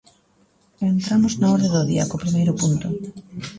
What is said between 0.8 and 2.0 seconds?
Entramos na orde do